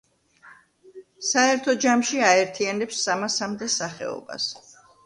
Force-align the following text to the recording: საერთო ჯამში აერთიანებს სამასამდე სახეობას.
საერთო 1.31 1.75
ჯამში 1.85 2.25
აერთიანებს 2.31 3.05
სამასამდე 3.07 3.71
სახეობას. 3.79 4.55